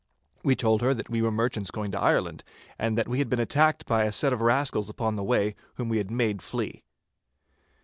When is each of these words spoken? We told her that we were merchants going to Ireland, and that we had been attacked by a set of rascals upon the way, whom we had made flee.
We 0.41 0.55
told 0.55 0.81
her 0.81 0.95
that 0.95 1.11
we 1.11 1.21
were 1.21 1.29
merchants 1.29 1.69
going 1.69 1.91
to 1.91 1.99
Ireland, 2.01 2.43
and 2.79 2.97
that 2.97 3.07
we 3.07 3.19
had 3.19 3.29
been 3.29 3.39
attacked 3.39 3.85
by 3.85 4.05
a 4.05 4.11
set 4.11 4.33
of 4.33 4.41
rascals 4.41 4.89
upon 4.89 5.15
the 5.15 5.23
way, 5.23 5.53
whom 5.75 5.89
we 5.89 5.99
had 5.99 6.09
made 6.09 6.41
flee. 6.41 6.81